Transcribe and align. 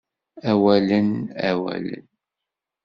Awalen, 0.51 1.09
awalen... 1.49 2.05